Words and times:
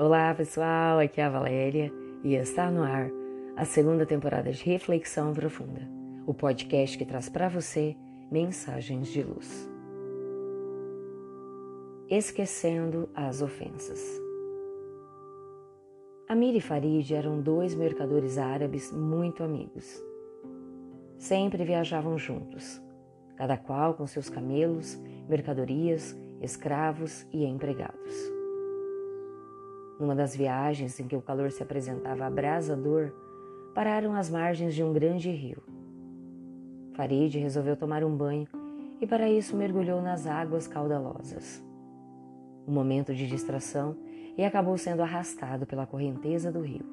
Olá 0.00 0.32
pessoal, 0.32 1.00
aqui 1.00 1.20
é 1.20 1.24
a 1.24 1.28
Valéria 1.28 1.92
e 2.22 2.36
está 2.36 2.70
no 2.70 2.84
ar 2.84 3.10
a 3.56 3.64
segunda 3.64 4.06
temporada 4.06 4.52
de 4.52 4.62
Reflexão 4.62 5.34
Profunda, 5.34 5.80
o 6.24 6.32
podcast 6.32 6.96
que 6.96 7.04
traz 7.04 7.28
para 7.28 7.48
você 7.48 7.96
mensagens 8.30 9.08
de 9.08 9.24
luz. 9.24 9.68
Esquecendo 12.08 13.08
as 13.12 13.42
ofensas. 13.42 14.00
Amir 16.28 16.54
e 16.54 16.60
Farid 16.60 17.12
eram 17.12 17.40
dois 17.40 17.74
mercadores 17.74 18.38
árabes 18.38 18.92
muito 18.92 19.42
amigos. 19.42 20.00
Sempre 21.18 21.64
viajavam 21.64 22.16
juntos, 22.16 22.80
cada 23.34 23.56
qual 23.56 23.94
com 23.94 24.06
seus 24.06 24.30
camelos, 24.30 24.96
mercadorias, 25.28 26.16
escravos 26.40 27.26
e 27.32 27.44
empregados. 27.44 28.37
Numa 29.98 30.14
das 30.14 30.34
viagens 30.34 30.98
em 31.00 31.08
que 31.08 31.16
o 31.16 31.22
calor 31.22 31.50
se 31.50 31.62
apresentava 31.62 32.24
abrasador, 32.24 33.12
pararam 33.74 34.14
às 34.14 34.30
margens 34.30 34.74
de 34.74 34.82
um 34.82 34.92
grande 34.92 35.30
rio. 35.30 35.62
Farid 36.94 37.38
resolveu 37.38 37.76
tomar 37.76 38.02
um 38.02 38.16
banho 38.16 38.48
e, 39.00 39.06
para 39.06 39.30
isso, 39.30 39.56
mergulhou 39.56 40.02
nas 40.02 40.26
águas 40.26 40.66
caudalosas. 40.66 41.62
Um 42.66 42.72
momento 42.72 43.14
de 43.14 43.26
distração 43.26 43.96
e 44.36 44.44
acabou 44.44 44.76
sendo 44.76 45.02
arrastado 45.02 45.66
pela 45.66 45.86
correnteza 45.86 46.50
do 46.50 46.60
rio. 46.60 46.84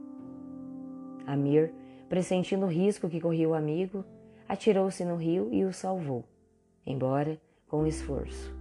Amir, 1.28 1.74
pressentindo 2.08 2.66
o 2.66 2.70
risco 2.70 3.10
que 3.10 3.20
corria 3.20 3.50
o 3.50 3.54
amigo, 3.54 4.06
atirou-se 4.48 5.04
no 5.04 5.16
rio 5.16 5.50
e 5.52 5.64
o 5.66 5.74
salvou, 5.74 6.24
embora 6.86 7.40
com 7.68 7.86
esforço. 7.86 8.56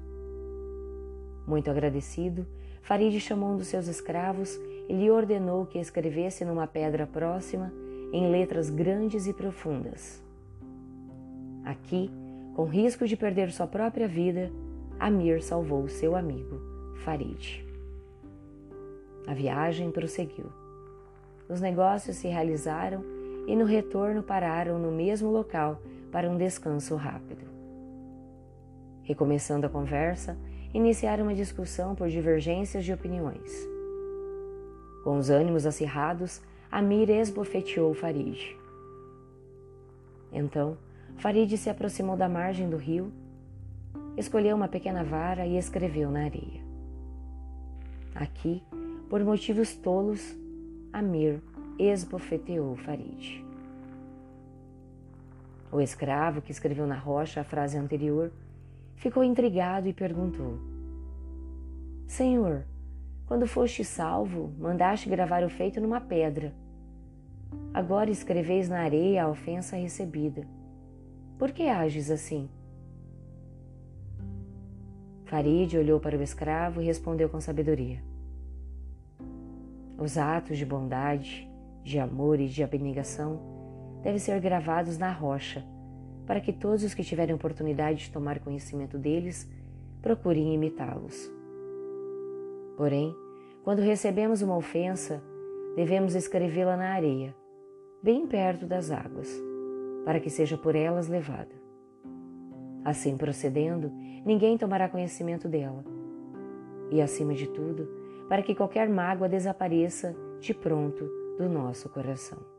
Muito 1.46 1.70
agradecido, 1.70 2.46
Farid 2.84 3.18
chamou 3.18 3.52
um 3.52 3.56
dos 3.56 3.68
seus 3.68 3.88
escravos 3.88 4.60
e 4.88 4.92
lhe 4.92 5.10
ordenou 5.10 5.64
que 5.64 5.78
escrevesse 5.78 6.44
numa 6.44 6.66
pedra 6.66 7.06
próxima, 7.06 7.72
em 8.12 8.30
letras 8.30 8.68
grandes 8.68 9.26
e 9.26 9.32
profundas. 9.32 10.22
Aqui, 11.64 12.10
com 12.54 12.64
risco 12.64 13.06
de 13.06 13.16
perder 13.16 13.50
sua 13.50 13.66
própria 13.66 14.06
vida, 14.06 14.52
Amir 15.00 15.42
salvou 15.42 15.88
seu 15.88 16.14
amigo, 16.14 16.60
Farid. 17.02 17.64
A 19.26 19.32
viagem 19.32 19.90
prosseguiu. 19.90 20.52
Os 21.48 21.62
negócios 21.62 22.16
se 22.16 22.28
realizaram 22.28 23.02
e 23.46 23.56
no 23.56 23.64
retorno 23.64 24.22
pararam 24.22 24.78
no 24.78 24.92
mesmo 24.92 25.30
local 25.30 25.80
para 26.12 26.28
um 26.28 26.36
descanso 26.36 26.96
rápido. 26.96 27.46
Recomeçando 29.02 29.66
a 29.66 29.70
conversa, 29.70 30.36
iniciaram 30.74 31.22
uma 31.22 31.34
discussão 31.34 31.94
por 31.94 32.08
divergências 32.08 32.84
de 32.84 32.92
opiniões. 32.92 33.52
Com 35.04 35.16
os 35.16 35.30
ânimos 35.30 35.64
acirrados, 35.64 36.42
Amir 36.70 37.08
esbofeteou 37.08 37.94
Farid. 37.94 38.56
Então, 40.32 40.76
Farid 41.16 41.56
se 41.56 41.70
aproximou 41.70 42.16
da 42.16 42.28
margem 42.28 42.68
do 42.68 42.76
rio, 42.76 43.12
escolheu 44.16 44.56
uma 44.56 44.66
pequena 44.66 45.04
vara 45.04 45.46
e 45.46 45.56
escreveu 45.56 46.10
na 46.10 46.24
areia. 46.24 46.60
Aqui, 48.12 48.60
por 49.08 49.22
motivos 49.24 49.76
tolos, 49.76 50.34
Amir 50.92 51.40
esbofeteou 51.78 52.74
Farid. 52.76 53.44
O 55.70 55.80
escravo 55.80 56.42
que 56.42 56.50
escreveu 56.50 56.86
na 56.86 56.96
rocha 56.96 57.40
a 57.40 57.44
frase 57.44 57.76
anterior 57.78 58.32
ficou 58.96 59.24
intrigado 59.24 59.88
e 59.88 59.92
perguntou: 59.92 60.58
Senhor, 62.06 62.64
quando 63.26 63.46
foste 63.46 63.84
salvo, 63.84 64.52
mandaste 64.58 65.08
gravar 65.08 65.42
o 65.42 65.48
feito 65.48 65.80
numa 65.80 66.00
pedra. 66.00 66.54
Agora 67.72 68.10
escreveis 68.10 68.68
na 68.68 68.80
areia 68.80 69.24
a 69.24 69.28
ofensa 69.28 69.76
recebida. 69.76 70.46
Por 71.38 71.50
que 71.52 71.64
ages 71.64 72.10
assim? 72.10 72.48
Farid 75.24 75.76
olhou 75.76 75.98
para 75.98 76.16
o 76.16 76.22
escravo 76.22 76.80
e 76.80 76.84
respondeu 76.84 77.28
com 77.28 77.40
sabedoria: 77.40 78.02
Os 79.98 80.16
atos 80.16 80.58
de 80.58 80.66
bondade, 80.66 81.48
de 81.82 81.98
amor 81.98 82.38
e 82.38 82.46
de 82.46 82.62
abnegação 82.62 83.40
devem 84.02 84.18
ser 84.18 84.38
gravados 84.40 84.98
na 84.98 85.10
rocha 85.10 85.64
para 86.26 86.40
que 86.40 86.52
todos 86.52 86.82
os 86.82 86.94
que 86.94 87.04
tiverem 87.04 87.34
oportunidade 87.34 88.04
de 88.04 88.10
tomar 88.10 88.40
conhecimento 88.40 88.98
deles 88.98 89.48
procurem 90.00 90.54
imitá-los. 90.54 91.30
Porém, 92.76 93.14
quando 93.62 93.80
recebemos 93.80 94.42
uma 94.42 94.56
ofensa, 94.56 95.22
devemos 95.76 96.14
escrevê-la 96.14 96.76
na 96.76 96.92
areia, 96.92 97.34
bem 98.02 98.26
perto 98.26 98.66
das 98.66 98.90
águas, 98.90 99.30
para 100.04 100.20
que 100.20 100.28
seja 100.28 100.58
por 100.58 100.76
elas 100.76 101.08
levada. 101.08 101.54
Assim 102.84 103.16
procedendo, 103.16 103.90
ninguém 104.24 104.58
tomará 104.58 104.88
conhecimento 104.88 105.48
dela. 105.48 105.84
E, 106.90 107.00
acima 107.00 107.32
de 107.32 107.46
tudo, 107.48 107.88
para 108.28 108.42
que 108.42 108.54
qualquer 108.54 108.88
mágoa 108.88 109.28
desapareça 109.28 110.14
de 110.40 110.52
pronto 110.52 111.08
do 111.38 111.48
nosso 111.48 111.88
coração. 111.88 112.53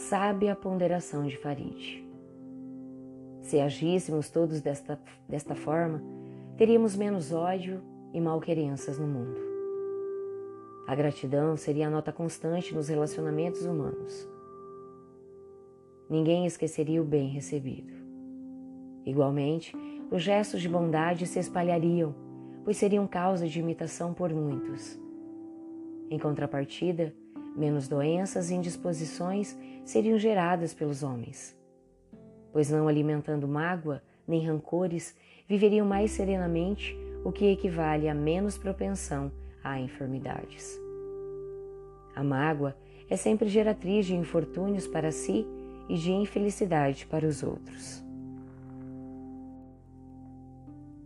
Sabe 0.00 0.48
a 0.48 0.56
ponderação 0.56 1.26
de 1.26 1.36
Farid. 1.36 2.04
Se 3.42 3.60
agíssemos 3.60 4.30
todos 4.30 4.60
desta, 4.60 4.98
desta 5.28 5.54
forma, 5.54 6.02
teríamos 6.56 6.96
menos 6.96 7.32
ódio 7.32 7.82
e 8.12 8.20
malquerenças 8.20 8.98
no 8.98 9.06
mundo. 9.06 9.40
A 10.86 10.94
gratidão 10.94 11.56
seria 11.56 11.86
a 11.86 11.90
nota 11.90 12.12
constante 12.12 12.74
nos 12.74 12.88
relacionamentos 12.88 13.64
humanos. 13.64 14.28
Ninguém 16.08 16.46
esqueceria 16.46 17.00
o 17.00 17.04
bem 17.04 17.28
recebido. 17.28 17.92
Igualmente, 19.04 19.76
os 20.10 20.22
gestos 20.22 20.62
de 20.62 20.68
bondade 20.68 21.26
se 21.26 21.38
espalhariam, 21.38 22.14
pois 22.64 22.76
seriam 22.76 23.06
causa 23.06 23.46
de 23.46 23.60
imitação 23.60 24.12
por 24.12 24.32
muitos. 24.32 24.98
Em 26.10 26.18
contrapartida, 26.18 27.14
menos 27.56 27.88
doenças 27.88 28.50
e 28.50 28.54
indisposições 28.54 29.58
seriam 29.84 30.18
geradas 30.18 30.72
pelos 30.72 31.02
homens. 31.02 31.56
Pois 32.52 32.70
não 32.70 32.88
alimentando 32.88 33.46
mágoa 33.46 34.02
nem 34.26 34.46
rancores, 34.46 35.16
viveriam 35.48 35.86
mais 35.86 36.12
serenamente, 36.12 36.96
o 37.24 37.32
que 37.32 37.50
equivale 37.50 38.08
a 38.08 38.14
menos 38.14 38.56
propensão 38.56 39.30
a 39.62 39.78
enfermidades. 39.78 40.78
A 42.14 42.22
mágoa 42.22 42.76
é 43.08 43.16
sempre 43.16 43.48
geratriz 43.48 44.06
de 44.06 44.14
infortúnios 44.14 44.86
para 44.86 45.10
si 45.10 45.44
e 45.88 45.96
de 45.96 46.12
infelicidade 46.12 47.06
para 47.06 47.26
os 47.26 47.42
outros. 47.42 48.02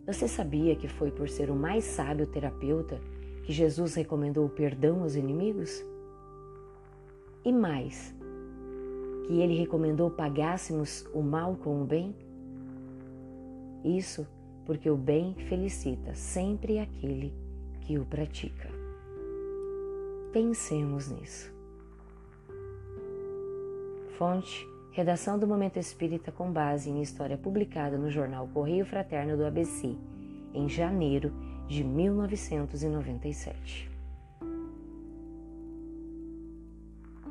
Você 0.05 0.27
sabia 0.27 0.75
que 0.75 0.87
foi 0.87 1.09
por 1.09 1.27
ser 1.27 1.49
o 1.49 1.55
mais 1.55 1.83
sábio 1.83 2.27
terapeuta 2.27 3.01
que 3.43 3.51
Jesus 3.51 3.95
recomendou 3.95 4.45
o 4.45 4.49
perdão 4.49 5.01
aos 5.01 5.15
inimigos? 5.15 5.83
E 7.45 7.53
mais, 7.53 8.13
que 9.27 9.39
ele 9.39 9.55
recomendou 9.55 10.09
pagássemos 10.09 11.07
o 11.13 11.21
mal 11.21 11.55
com 11.55 11.83
o 11.83 11.85
bem? 11.85 12.15
Isso 13.83 14.27
porque 14.65 14.89
o 14.89 14.97
bem 14.97 15.35
felicita 15.47 16.15
sempre 16.15 16.79
aquele 16.79 17.31
que 17.81 17.99
o 17.99 18.05
pratica. 18.05 18.67
Pensemos 20.33 21.11
nisso. 21.11 21.53
Fonte: 24.17 24.67
Redação 24.91 25.37
do 25.37 25.45
Momento 25.45 25.77
Espírita 25.77 26.31
com 26.31 26.51
base 26.51 26.89
em 26.89 26.99
história 27.01 27.37
publicada 27.37 27.95
no 27.95 28.09
jornal 28.09 28.47
Correio 28.47 28.87
Fraterno 28.87 29.37
do 29.37 29.45
ABC, 29.45 29.95
em 30.51 30.67
janeiro 30.67 31.31
de 31.67 31.83
1997. 31.83 33.94